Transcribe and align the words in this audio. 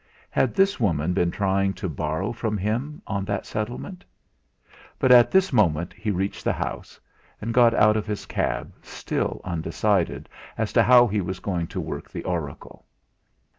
Had 0.31 0.55
this 0.55 0.79
woman 0.79 1.13
been 1.13 1.29
trying 1.29 1.73
to 1.73 1.87
borrow 1.87 2.31
from 2.31 2.57
him 2.57 3.03
on 3.05 3.23
that 3.25 3.45
settlement? 3.45 4.03
But 4.97 5.11
at 5.11 5.29
this 5.29 5.53
moment 5.53 5.93
he 5.93 6.09
reached 6.09 6.43
the 6.43 6.51
house, 6.53 6.99
and 7.39 7.53
got 7.53 7.75
out 7.75 7.95
of 7.95 8.07
his 8.07 8.25
cab 8.25 8.73
still 8.81 9.41
undecided 9.43 10.27
as 10.57 10.73
to 10.73 10.81
how 10.81 11.05
he 11.05 11.21
was 11.21 11.39
going 11.39 11.67
to 11.67 11.79
work 11.79 12.09
the 12.09 12.23
oracle. 12.23 12.87